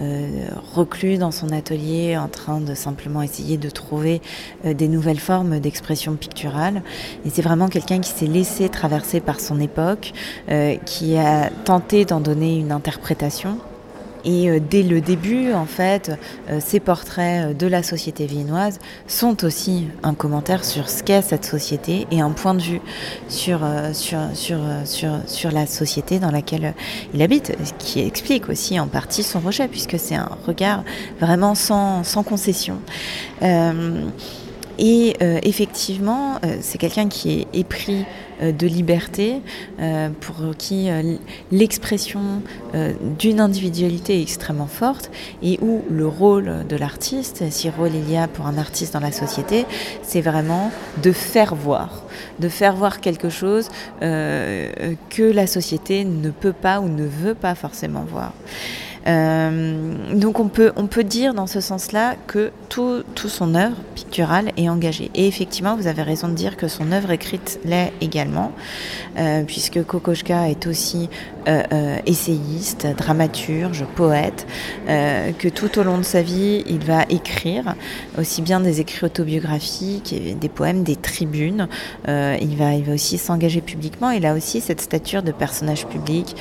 euh, 0.00 0.46
reclus 0.74 1.18
dans 1.18 1.30
son 1.30 1.50
atelier 1.50 2.16
en 2.16 2.28
train 2.28 2.60
de 2.60 2.74
simplement 2.74 3.22
essayer 3.22 3.56
de 3.56 3.70
trouver 3.70 4.20
euh, 4.64 4.74
des 4.74 4.88
nouvelles 4.88 5.20
formes 5.20 5.58
d'expression 5.60 6.16
picturale. 6.16 6.82
Et 7.24 7.30
c'est 7.30 7.42
vraiment 7.42 7.68
quelqu'un 7.68 8.00
qui 8.00 8.10
s'est 8.10 8.26
laissé 8.26 8.68
traverser 8.68 9.20
par 9.20 9.40
son 9.40 9.60
époque, 9.60 10.12
qui 10.84 11.16
a 11.16 11.50
tenté 11.64 12.04
d'en 12.04 12.20
donner 12.20 12.58
une 12.58 12.72
interprétation 12.72 13.58
et 14.24 14.48
euh, 14.48 14.60
dès 14.60 14.82
le 14.82 15.00
début, 15.00 15.52
en 15.52 15.66
fait, 15.66 16.10
euh, 16.48 16.58
ces 16.64 16.80
portraits 16.80 17.50
euh, 17.50 17.54
de 17.54 17.66
la 17.66 17.82
société 17.82 18.26
viennoise 18.26 18.78
sont 19.06 19.44
aussi 19.44 19.88
un 20.02 20.14
commentaire 20.14 20.64
sur 20.64 20.88
ce 20.88 21.02
qu'est 21.02 21.22
cette 21.22 21.44
société 21.44 22.06
et 22.10 22.20
un 22.20 22.30
point 22.30 22.54
de 22.54 22.62
vue 22.62 22.80
sur, 23.28 23.60
sur, 23.92 24.18
sur, 24.34 24.58
sur, 24.84 25.18
sur 25.26 25.50
la 25.50 25.66
société 25.66 26.18
dans 26.18 26.30
laquelle 26.30 26.74
il 27.12 27.22
habite, 27.22 27.56
ce 27.64 27.72
qui 27.78 28.00
explique 28.00 28.48
aussi 28.48 28.78
en 28.80 28.86
partie 28.86 29.22
son 29.22 29.40
rejet, 29.40 29.68
puisque 29.68 29.98
c'est 29.98 30.14
un 30.14 30.30
regard 30.46 30.84
vraiment 31.20 31.54
sans, 31.54 32.04
sans 32.04 32.22
concession. 32.22 32.78
Et 34.78 35.14
euh, 35.22 35.38
effectivement, 35.42 36.36
euh, 36.44 36.56
c'est 36.60 36.78
quelqu'un 36.78 37.08
qui 37.08 37.40
est 37.40 37.46
épris 37.52 38.04
euh, 38.42 38.50
de 38.52 38.66
liberté, 38.66 39.40
pour 40.20 40.36
qui 40.56 40.88
l'expression 41.52 42.42
d'une 43.18 43.40
individualité 43.40 44.18
est 44.18 44.22
extrêmement 44.22 44.66
forte, 44.66 45.10
et 45.42 45.58
où 45.60 45.82
le 45.90 46.06
rôle 46.06 46.66
de 46.68 46.76
l'artiste, 46.76 47.44
si 47.50 47.70
rôle 47.70 47.90
il 47.94 48.10
y 48.10 48.16
a 48.16 48.26
pour 48.28 48.46
un 48.46 48.58
artiste 48.58 48.94
dans 48.94 49.00
la 49.00 49.12
société, 49.12 49.66
c'est 50.02 50.20
vraiment 50.20 50.70
de 51.02 51.12
faire 51.12 51.54
voir, 51.54 52.04
de 52.38 52.48
faire 52.48 52.74
voir 52.74 53.00
quelque 53.00 53.28
chose 53.28 53.68
que 54.00 55.22
la 55.22 55.46
société 55.46 56.04
ne 56.04 56.30
peut 56.30 56.52
pas 56.52 56.80
ou 56.80 56.88
ne 56.88 57.04
veut 57.04 57.34
pas 57.34 57.54
forcément 57.54 58.04
voir. 58.08 58.32
Euh, 59.06 60.14
donc 60.14 60.40
on 60.40 60.48
peut, 60.48 60.72
on 60.76 60.86
peut 60.86 61.04
dire 61.04 61.34
dans 61.34 61.46
ce 61.46 61.60
sens-là 61.60 62.16
que 62.26 62.52
tout, 62.68 63.02
tout 63.14 63.28
son 63.28 63.54
œuvre 63.54 63.76
picturale 63.94 64.52
est 64.56 64.68
engagée. 64.68 65.10
Et 65.14 65.26
effectivement, 65.26 65.76
vous 65.76 65.86
avez 65.86 66.02
raison 66.02 66.28
de 66.28 66.34
dire 66.34 66.56
que 66.56 66.68
son 66.68 66.92
œuvre 66.92 67.10
écrite 67.10 67.60
l'est 67.64 67.92
également, 68.00 68.52
euh, 69.18 69.44
puisque 69.44 69.84
Kokoschka 69.84 70.48
est 70.48 70.66
aussi 70.66 71.08
euh, 71.48 71.98
essayiste, 72.06 72.86
dramaturge, 72.96 73.84
poète, 73.94 74.46
que 74.86 75.48
tout 75.48 75.78
au 75.78 75.82
long 75.82 75.98
de 75.98 76.02
sa 76.02 76.22
vie, 76.22 76.62
il 76.66 76.84
va 76.84 77.02
écrire 77.08 77.74
aussi 78.18 78.42
bien 78.42 78.60
des 78.60 78.80
écrits 78.80 79.04
autobiographiques, 79.04 80.14
des 80.38 80.48
poèmes, 80.48 80.82
des 80.82 80.96
tribunes. 80.96 81.68
il, 82.06 82.56
va, 82.56 82.74
il 82.74 82.84
va 82.84 82.94
aussi 82.94 83.18
s'engager 83.18 83.60
publiquement. 83.60 84.10
Il 84.10 84.24
a 84.26 84.34
aussi 84.34 84.60
cette 84.60 84.80
stature 84.80 85.22
de 85.22 85.32
personnage 85.32 85.86
public 85.86 86.34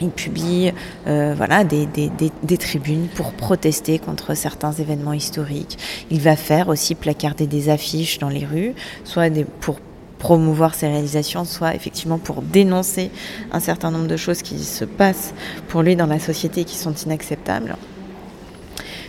il 0.00 0.10
publie 0.10 0.72
euh, 1.06 1.34
voilà, 1.36 1.64
des, 1.64 1.86
des, 1.86 2.10
des, 2.42 2.58
tribunes 2.58 3.08
pour 3.14 3.32
protester 3.32 3.98
contre 3.98 4.34
certains 4.34 4.72
événements 4.72 5.12
historiques. 5.12 5.78
Il 6.10 6.20
va 6.20 6.36
faire 6.36 6.68
aussi 6.68 6.94
placarder 6.94 7.46
des 7.46 7.68
affiches 7.68 8.18
dans 8.18 8.28
les 8.28 8.44
rues, 8.44 8.74
soit 9.04 9.30
pour 9.60 9.78
promouvoir 10.18 10.74
ses 10.74 10.88
réalisations, 10.88 11.44
soit 11.44 11.74
effectivement 11.74 12.18
pour 12.18 12.42
dénoncer 12.42 13.10
un 13.52 13.60
certain 13.60 13.90
nombre 13.90 14.08
de 14.08 14.16
choses 14.16 14.42
qui 14.42 14.58
se 14.58 14.84
passent 14.84 15.34
pour 15.68 15.82
lui 15.82 15.96
dans 15.96 16.06
la 16.06 16.18
société 16.18 16.64
qui 16.64 16.76
sont 16.76 16.94
inacceptables. 16.94 17.76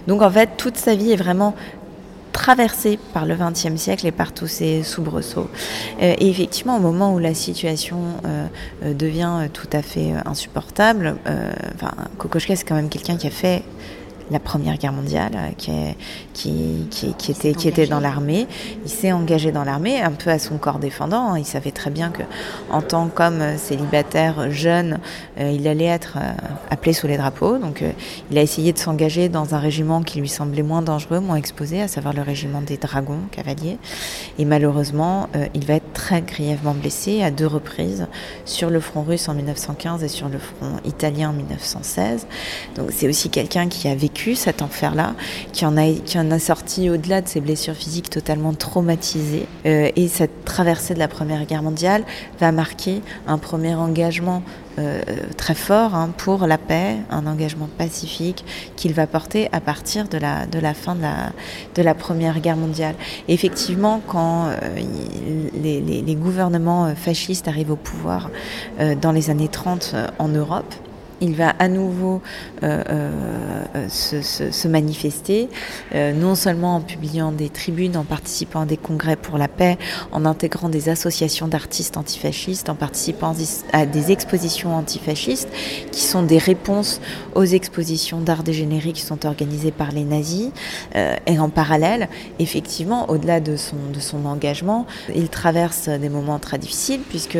Donc 0.07 0.21
en 0.21 0.31
fait, 0.31 0.51
toute 0.57 0.77
sa 0.77 0.95
vie 0.95 1.11
est 1.11 1.17
vraiment 1.17 1.53
traversé 2.47 2.97
par 3.13 3.25
le 3.25 3.35
XXe 3.35 3.75
siècle 3.75 4.07
et 4.07 4.13
par 4.13 4.31
tous 4.31 4.47
ces 4.47 4.81
soubresauts. 4.81 5.49
Euh, 6.01 6.15
et 6.17 6.29
effectivement, 6.29 6.77
au 6.77 6.79
moment 6.79 7.13
où 7.13 7.19
la 7.19 7.33
situation 7.33 7.97
euh, 8.23 8.47
euh, 8.85 8.93
devient 8.93 9.49
tout 9.51 9.67
à 9.73 9.81
fait 9.81 10.13
insupportable, 10.25 11.17
enfin, 11.75 11.91
Kokoschka, 12.17 12.55
c'est 12.55 12.63
quand 12.63 12.75
même 12.75 12.87
quelqu'un 12.87 13.17
qui 13.17 13.27
a 13.27 13.31
fait 13.31 13.63
la 14.31 14.39
Première 14.39 14.77
Guerre 14.77 14.93
mondiale, 14.93 15.31
euh, 15.35 15.49
qui, 15.57 15.71
qui, 16.33 16.87
qui, 16.89 17.13
qui 17.13 17.31
était, 17.31 17.53
qui 17.53 17.67
était 17.67 17.87
dans 17.87 17.99
l'armée. 17.99 18.47
Il 18.83 18.91
s'est 18.91 19.11
engagé 19.11 19.51
dans 19.51 19.63
l'armée, 19.63 20.01
un 20.01 20.11
peu 20.11 20.29
à 20.29 20.39
son 20.39 20.57
corps 20.57 20.79
défendant. 20.79 21.35
Il 21.35 21.45
savait 21.45 21.71
très 21.71 21.89
bien 21.89 22.09
que, 22.09 22.23
en 22.69 22.81
tant 22.81 23.07
qu'homme 23.07 23.57
célibataire 23.57 24.51
jeune, 24.51 24.99
euh, 25.39 25.51
il 25.51 25.67
allait 25.67 25.85
être 25.85 26.17
euh, 26.17 26.33
appelé 26.69 26.93
sous 26.93 27.07
les 27.07 27.17
drapeaux. 27.17 27.57
Donc, 27.57 27.83
il 28.31 28.37
a 28.37 28.41
essayé 28.41 28.73
de 28.73 28.77
s'engager 28.77 29.29
dans 29.29 29.55
un 29.55 29.59
régiment 29.59 30.01
qui 30.03 30.19
lui 30.19 30.29
semblait 30.29 30.63
moins 30.63 30.81
dangereux, 30.81 31.19
moins 31.19 31.37
exposé, 31.37 31.81
à 31.81 31.87
savoir 31.87 32.13
le 32.13 32.21
régiment 32.21 32.61
des 32.61 32.77
dragons 32.77 33.21
cavaliers. 33.31 33.77
Et 34.39 34.45
malheureusement, 34.45 35.29
il 35.53 35.65
va 35.65 35.75
être 35.75 35.93
très 35.93 36.21
grièvement 36.21 36.73
blessé 36.73 37.23
à 37.23 37.31
deux 37.31 37.47
reprises 37.47 38.07
sur 38.45 38.69
le 38.69 38.79
front 38.79 39.03
russe 39.03 39.29
en 39.29 39.33
1915 39.33 40.03
et 40.03 40.07
sur 40.07 40.29
le 40.29 40.37
front 40.37 40.77
italien 40.85 41.29
en 41.29 41.33
1916. 41.33 42.27
Donc, 42.75 42.91
c'est 42.91 43.07
aussi 43.07 43.29
quelqu'un 43.29 43.67
qui 43.67 43.87
a 43.87 43.95
vécu 43.95 44.16
cet 44.35 44.61
enfer-là, 44.61 45.13
qui 45.53 45.65
en 45.65 45.77
a, 45.77 45.91
qui 45.91 46.19
en 46.19 46.31
a 46.31 46.39
sorti 46.39 46.89
au-delà 46.89 47.21
de 47.21 47.27
ses 47.27 47.39
blessures 47.39 47.75
physiques 47.75 48.09
totalement 48.09 48.53
traumatisées. 48.53 49.45
Euh, 49.65 49.89
et 49.95 50.07
cette 50.07 50.45
traversée 50.45 50.93
de 50.93 50.99
la 50.99 51.07
Première 51.07 51.45
Guerre 51.45 51.63
mondiale 51.63 52.03
va 52.39 52.51
marquer 52.51 53.01
un 53.27 53.37
premier 53.37 53.75
engagement 53.75 54.41
euh, 54.79 55.01
très 55.37 55.55
fort 55.55 55.95
hein, 55.95 56.11
pour 56.17 56.45
la 56.45 56.57
paix, 56.57 56.97
un 57.09 57.25
engagement 57.25 57.67
pacifique 57.77 58.45
qu'il 58.75 58.93
va 58.93 59.07
porter 59.07 59.49
à 59.51 59.59
partir 59.59 60.07
de 60.07 60.17
la, 60.17 60.45
de 60.45 60.59
la 60.59 60.73
fin 60.73 60.95
de 60.95 61.01
la, 61.01 61.31
de 61.75 61.81
la 61.81 61.95
Première 61.95 62.39
Guerre 62.39 62.57
mondiale. 62.57 62.95
effectivement, 63.27 64.01
quand 64.05 64.47
euh, 64.47 64.53
les, 65.61 65.81
les, 65.81 66.15
gouvernements 66.15 66.93
fascistes 66.95 67.47
arrivent 67.47 67.71
au 67.71 67.75
pouvoir 67.75 68.29
dans 69.01 69.11
les 69.11 69.29
années 69.29 69.47
30 69.47 69.95
en 70.19 70.27
Europe, 70.27 70.73
il 71.21 71.35
va 71.35 71.49
à 71.59 71.67
nouveau 71.67 72.21
euh, 72.63 72.83
euh, 73.75 73.87
se, 73.89 74.67
manifester, 74.67 75.49
euh, 75.95 76.13
non 76.13 76.35
seulement 76.35 76.75
en 76.75 76.81
publiant 76.81 77.31
des 77.31 77.49
tribunes, 77.49 77.97
en 77.97 78.03
participant 78.03 78.61
à 78.61 78.65
des 78.65 78.77
congrès 78.77 79.15
pour 79.15 79.37
la 79.37 79.47
paix, 79.47 79.77
en 80.11 80.25
intégrant 80.25 80.69
des 80.69 80.89
associations 80.89 81.47
d'artistes 81.47 81.97
antifascistes, 81.97 82.69
en 82.69 82.75
participant 82.75 83.33
à 83.73 83.85
des 83.85 84.11
expositions 84.11 84.75
antifascistes, 84.75 85.49
qui 85.91 86.01
sont 86.01 86.23
des 86.23 86.37
réponses 86.37 87.01
aux 87.35 87.43
expositions 87.43 88.19
d'art 88.19 88.43
dégénéré 88.43 88.91
qui 88.91 89.01
sont 89.01 89.25
organisées 89.25 89.71
par 89.71 89.91
les 89.91 90.03
nazis. 90.03 90.49
et 90.95 91.39
en 91.39 91.49
parallèle, 91.49 92.09
effectivement, 92.39 93.09
au-delà 93.09 93.39
de 93.39 93.55
son, 93.55 93.75
de 93.93 93.99
son 93.99 94.25
engagement, 94.25 94.85
il 95.15 95.29
traverse 95.29 95.89
des 95.89 96.09
moments 96.09 96.39
très 96.39 96.57
difficiles, 96.57 97.01
puisque 97.07 97.37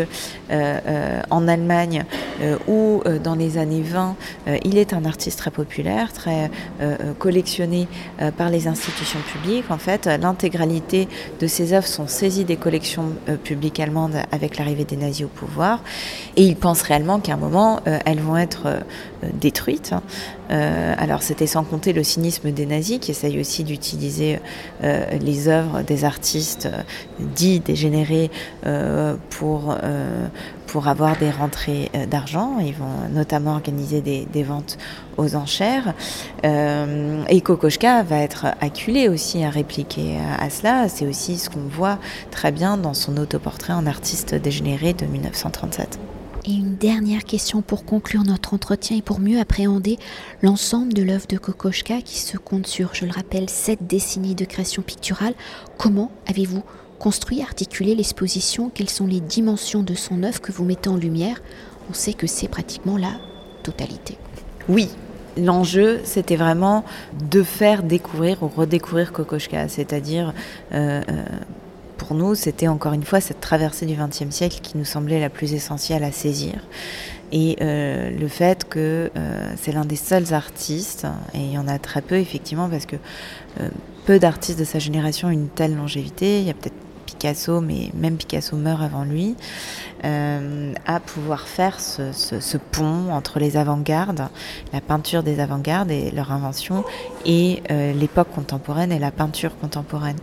en 0.50 1.48
Allemagne 1.48 2.06
ou 2.68 3.02
dans 3.24 3.36
les 3.36 3.58
années 3.58 3.67
années 3.68 3.82
20, 3.82 4.16
euh, 4.48 4.58
il 4.64 4.78
est 4.78 4.94
un 4.94 5.04
artiste 5.04 5.40
très 5.40 5.52
populaire, 5.52 6.14
très 6.14 6.46
euh, 6.46 6.48
euh, 6.82 7.14
collectionné 7.20 7.88
par 8.38 8.50
les 8.50 8.68
institutions 8.68 9.20
publiques. 9.32 9.70
En 9.70 9.78
fait, 9.78 10.06
l'intégralité 10.06 11.08
de 11.40 11.48
ses 11.48 11.74
œuvres 11.74 11.88
sont 11.88 12.08
saisies 12.08 12.46
des 12.46 12.56
collections 12.56 13.14
publiques 13.44 13.80
allemandes 13.80 14.16
avec 14.32 14.58
l'arrivée 14.58 14.86
des 14.86 14.96
nazis 14.96 15.26
au 15.26 15.30
pouvoir. 15.30 15.84
Et 16.36 16.44
il 16.44 16.56
pense 16.56 16.82
réellement 16.82 17.20
qu'à 17.20 17.34
un 17.34 17.38
moment, 17.38 17.82
elles 18.06 18.20
vont 18.20 18.38
être 18.38 18.84
détruites. 19.34 19.94
alors 20.50 21.22
c'était 21.22 21.48
sans 21.48 21.64
compter 21.64 21.94
le 21.94 22.04
cynisme 22.04 22.52
des 22.52 22.66
nazis 22.66 23.00
qui 23.00 23.12
essayent 23.12 23.40
aussi 23.40 23.64
d'utiliser 23.64 24.40
les 24.82 25.48
œuvres 25.48 25.82
des 25.82 26.06
artistes 26.06 26.70
dits 27.20 27.60
dégénérés 27.60 28.30
pour, 29.30 29.76
pour 30.68 30.88
avoir 30.88 31.18
des 31.18 31.32
rentrées 31.32 31.90
d'argent. 32.10 32.60
Ils 32.60 32.74
vont 32.74 33.10
notamment 33.12 33.54
organiser 33.54 34.02
des, 34.02 34.44
ventes 34.44 34.78
aux 35.18 35.36
enchères. 35.36 35.94
Euh, 36.46 37.24
et 37.30 37.42
Kokoschka 37.42 38.04
va 38.04 38.20
être 38.20 38.48
acculé 38.62 39.10
aussi 39.10 39.44
à 39.44 39.50
répliquer 39.50 40.18
à, 40.40 40.50
cela. 40.50 40.90
C'est 40.90 41.08
aussi 41.08 41.38
ce 41.38 41.50
qu'on 41.50 41.68
voit 41.68 41.98
très 42.32 42.52
bien 42.52 42.78
dans 42.78 42.94
son 42.94 43.18
autoportrait 43.18 43.74
en 43.74 43.88
artiste 43.88 44.36
dégénéré 44.36 44.94
de 44.94 45.06
1937. 45.06 46.00
Et 46.46 46.54
une 46.54 46.76
dernière 46.76 47.26
question 47.26 47.62
pour 47.62 47.84
conclure 47.84 48.24
notre 48.24 48.54
entretien 48.54 48.96
et 48.96 49.02
pour 49.02 49.20
mieux 49.20 49.40
appréhender 49.40 49.98
l'ensemble 50.42 50.94
de 50.94 51.02
l'œuvre 51.04 51.28
de 51.28 51.38
Kokoschka 51.38 52.02
qui 52.02 52.20
se 52.20 52.38
compte 52.38 52.68
sur, 52.68 52.96
je 52.96 53.06
le 53.06 53.12
rappelle, 53.12 53.50
sept 53.50 53.86
décennies 53.86 54.36
de 54.36 54.46
création 54.46 54.82
picturale. 54.82 55.34
Comment 55.78 56.10
avez-vous 56.26 56.64
construit, 57.00 57.42
articulé 57.42 57.96
l'exposition 57.96 58.72
Quelles 58.74 58.90
sont 58.90 59.08
les 59.08 59.20
dimensions 59.20 59.84
de 59.84 59.94
son 59.94 60.24
œuvre 60.24 60.42
que 60.42 60.52
vous 60.52 60.66
mettez 60.66 60.90
en 60.90 60.98
lumière 60.98 61.42
On 61.90 61.94
sait 61.94 62.14
que 62.14 62.28
c'est 62.28 62.48
pratiquement 62.48 62.98
là 62.98 63.12
totalité. 63.64 64.18
Oui, 64.70 64.90
l'enjeu, 65.38 66.00
c'était 66.04 66.36
vraiment 66.36 66.84
de 67.30 67.44
faire 67.44 67.84
découvrir 67.84 68.44
ou 68.44 68.48
redécouvrir 68.48 69.12
Kokoschka, 69.12 69.68
c'est-à-dire, 69.68 70.34
euh, 70.74 71.02
euh, 71.10 71.24
pour 71.98 72.14
nous, 72.14 72.36
c'était 72.36 72.68
encore 72.68 72.94
une 72.94 73.04
fois 73.04 73.20
cette 73.20 73.42
traversée 73.42 73.86
du 73.86 73.96
XXe 73.96 74.30
siècle 74.30 74.60
qui 74.62 74.78
nous 74.78 74.86
semblait 74.86 75.20
la 75.20 75.30
plus 75.30 75.54
essentielle 75.54 76.04
à 76.04 76.12
saisir. 76.12 76.54
Et 77.34 77.58
euh, 77.62 78.10
le 78.10 78.28
fait 78.30 78.70
que 78.70 79.12
c'est 79.58 79.74
l'un 79.74 79.84
des 79.84 79.98
seuls 79.98 80.34
artistes, 80.34 81.06
et 81.34 81.40
il 81.40 81.52
y 81.52 81.58
en 81.58 81.68
a 81.68 81.78
très 81.78 82.02
peu 82.02 82.16
effectivement, 82.16 82.70
parce 82.70 82.86
que 82.86 82.96
peu 84.06 84.20
d'artistes 84.20 84.60
de 84.60 84.64
sa 84.64 84.80
génération 84.80 85.28
ont 85.28 85.32
une 85.32 85.50
telle 85.50 85.76
longévité, 85.76 86.40
il 86.40 86.48
y 86.48 86.50
a 86.50 86.54
peut-être 86.54 86.87
Picasso, 87.18 87.62
mais 87.62 87.90
même 87.96 88.18
Picasso 88.18 88.56
meurt 88.56 88.82
avant 88.82 89.04
lui, 89.04 89.36
euh, 90.06 90.74
à 90.86 91.00
pouvoir 91.00 91.48
faire 91.48 91.80
ce, 91.80 92.58
pont 92.72 93.12
entre 93.12 93.40
les 93.40 93.58
avant-gardes, 93.58 94.28
la 94.72 94.82
peinture 94.82 95.24
des 95.24 95.40
avant-gardes 95.40 95.90
et 95.90 96.12
leur 96.12 96.32
invention, 96.32 96.84
et 97.26 97.64
euh, 97.72 97.94
l'époque 97.94 98.28
contemporaine 98.34 98.92
et 98.92 99.00
la 99.00 99.10
peinture 99.10 99.58
contemporaine. 99.58 100.18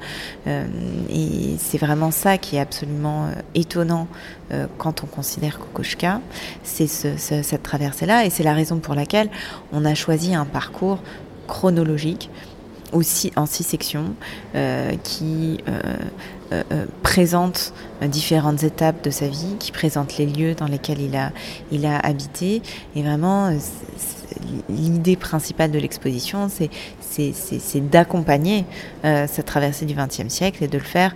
Euh, 0.46 0.66
et 1.10 1.56
c'est 1.58 1.78
vraiment 1.78 2.12
ça 2.12 2.38
qui 2.38 2.56
est 2.56 2.60
absolument 2.60 3.28
étonnant 3.54 4.06
quand 4.78 5.02
on 5.02 5.06
considère 5.06 5.58
Kokoschka, 5.58 6.20
c'est 6.62 6.86
cette 6.86 7.62
traversée-là, 7.62 8.24
et 8.24 8.30
c'est 8.30 8.44
la 8.44 8.52
raison 8.52 8.78
pour 8.78 8.94
laquelle 8.94 9.30
on 9.72 9.84
a 9.84 9.94
choisi 9.94 10.34
un 10.34 10.44
parcours 10.44 11.00
chronologique 11.48 12.30
aussi 12.94 13.32
en 13.36 13.46
six 13.46 13.64
sections 13.64 14.14
qui 15.02 15.58
euh, 16.54 16.62
euh, 16.72 16.84
présente 17.02 17.72
différentes 18.02 18.64
étapes 18.64 19.02
de 19.02 19.10
sa 19.10 19.26
vie, 19.26 19.56
qui 19.58 19.72
présente 19.72 20.18
les 20.18 20.26
lieux 20.26 20.54
dans 20.54 20.66
lesquels 20.66 21.00
il 21.00 21.16
a, 21.16 21.32
il 21.72 21.86
a 21.86 21.98
habité. 21.98 22.60
Et 22.94 23.02
vraiment, 23.02 23.46
euh, 23.46 23.58
l'idée 24.68 25.16
principale 25.16 25.70
de 25.70 25.78
l'exposition, 25.78 26.48
c'est 27.00 27.90
d'accompagner 27.90 28.64
cette 29.02 29.46
traversée 29.46 29.86
du 29.86 29.94
XXe 29.94 30.28
siècle 30.28 30.64
et 30.64 30.68
de 30.68 30.78
le 30.78 30.84
faire 30.84 31.14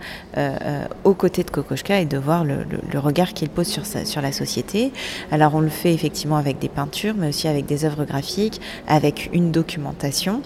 aux 1.04 1.14
côtés 1.14 1.43
de 1.43 1.50
Kokoschka 1.50 2.00
et 2.00 2.06
de 2.06 2.19
voir 2.19 2.45
le, 2.45 2.64
regard 2.95 3.34
qu'il 3.34 3.49
pose 3.49 3.67
sur, 3.67 3.84
sur 3.84 4.23
la 4.23 4.32
société. 4.32 4.93
Alors 5.30 5.54
on 5.54 5.60
le 5.60 5.69
fait 5.69 5.93
effectivement 5.93 6.36
avec 6.36 6.58
des 6.58 6.69
peintures, 6.69 7.14
mais 7.17 7.28
aussi 7.28 7.49
avec 7.49 7.67
des 7.67 7.84
œuvres 7.84 8.04
graphiques, 8.04 8.60
avec 8.86 9.30
une 9.32 9.50
documentation. 9.50 10.43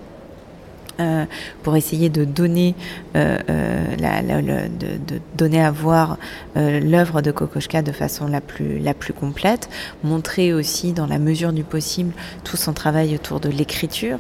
Euh, 1.01 1.25
pour 1.63 1.77
essayer 1.77 2.11
de 2.11 2.25
donner, 2.25 2.75
euh, 3.17 3.39
euh, 3.49 4.67
de, 4.77 5.21
donner 5.37 5.63
à 5.63 5.71
voir 5.71 6.19
l'œuvre 6.55 7.23
de 7.23 7.31
Kokoschka 7.31 7.83
de 7.83 7.93
façon 7.93 8.27
la 8.27 8.41
plus, 8.41 8.79
la 8.79 8.93
plus 8.93 9.13
complète, 9.13 9.71
montrer 10.03 10.53
aussi 10.53 10.93
dans 10.93 11.07
la 11.07 11.19
mesure 11.19 11.53
du 11.53 11.65
possible 11.65 12.13
tout 12.45 12.57
son 12.57 12.73
travail 12.73 13.15
autour 13.15 13.41
de 13.41 13.49
l'écriture, 13.49 14.19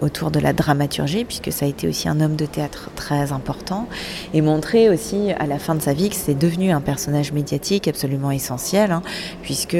autour 0.00 0.30
de 0.30 0.38
la 0.38 0.52
dramaturgie, 0.52 1.24
puisque 1.24 1.52
ça 1.52 1.66
a 1.66 1.68
été 1.68 1.88
aussi 1.88 2.08
un 2.08 2.20
homme 2.20 2.36
de 2.36 2.46
théâtre 2.46 2.90
très 2.94 3.32
important, 3.32 3.88
et 4.32 4.40
montrer 4.40 4.88
aussi 4.88 5.32
à 5.38 5.46
la 5.46 5.58
fin 5.58 5.74
de 5.74 5.82
sa 5.82 5.92
vie 5.92 6.08
que 6.08 6.16
c'est 6.16 6.38
devenu 6.38 6.70
un 6.70 6.80
personnage 6.80 7.32
médiatique 7.32 7.88
absolument 7.88 8.30
essentiel, 8.30 8.92
hein, 8.92 9.02
puisque 9.42 9.76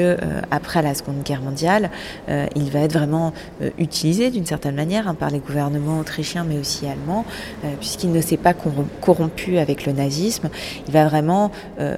après 0.51 0.81
la 0.81 0.93
Seconde 0.93 1.23
Guerre 1.23 1.41
mondiale, 1.41 1.89
il 2.27 2.69
va 2.69 2.79
être 2.79 2.93
vraiment 2.93 3.33
utilisé 3.77 4.29
d'une 4.29 4.45
certaine 4.45 4.75
manière 4.75 5.07
hein, 5.07 5.15
par 5.15 5.29
les 5.29 5.39
gouvernements 5.39 5.62
autrichien 5.99 6.43
mais 6.43 6.57
aussi 6.57 6.87
allemand, 6.87 7.25
euh, 7.63 7.73
puisqu'il 7.79 8.11
ne 8.11 8.21
s'est 8.21 8.37
pas 8.37 8.53
corrompu 8.53 9.57
avec 9.57 9.85
le 9.85 9.93
nazisme. 9.93 10.49
Il 10.87 10.93
va 10.93 11.07
vraiment 11.07 11.51
euh, 11.79 11.97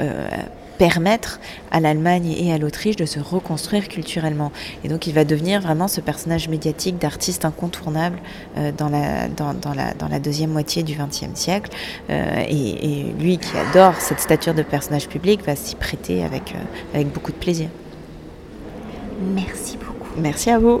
euh, 0.00 0.28
permettre 0.78 1.40
à 1.70 1.80
l'Allemagne 1.80 2.34
et 2.38 2.52
à 2.52 2.58
l'Autriche 2.58 2.96
de 2.96 3.04
se 3.04 3.20
reconstruire 3.20 3.88
culturellement. 3.88 4.50
Et 4.82 4.88
donc 4.88 5.06
il 5.06 5.12
va 5.12 5.24
devenir 5.24 5.60
vraiment 5.60 5.88
ce 5.88 6.00
personnage 6.00 6.48
médiatique 6.48 6.98
d'artiste 6.98 7.44
incontournable 7.44 8.18
dans, 8.78 8.88
la, 8.88 9.28
dans, 9.28 9.52
la, 9.74 9.92
dans, 9.92 10.08
la, 10.08 10.18
deuxième 10.18 10.50
moitié 10.50 10.82
du 10.82 10.94
XXe 10.94 11.34
siècle. 11.34 11.70
et, 12.08 12.48
et, 12.48 13.12
lui 13.20 13.36
qui 13.36 13.58
adore 13.58 14.00
cette 14.00 14.20
stature 14.20 14.54
de 14.54 14.62
personnage 14.62 15.06
public 15.06 15.44
va 15.44 15.54
s'y 15.54 15.76
prêter 15.76 16.24
avec, 16.24 16.54
avec 16.94 17.12
beaucoup 17.12 17.32
de 17.32 17.36
plaisir. 17.36 17.68
Merci 19.34 19.76
beaucoup. 19.76 20.08
Merci 20.16 20.50
à 20.50 20.58
vous. 20.58 20.80